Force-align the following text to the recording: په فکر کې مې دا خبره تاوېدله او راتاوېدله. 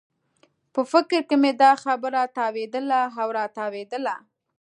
په 0.73 0.81
فکر 0.91 1.21
کې 1.29 1.35
مې 1.41 1.51
دا 1.63 1.71
خبره 1.83 2.21
تاوېدله 2.37 3.01
او 3.21 3.27
راتاوېدله. 3.39 4.15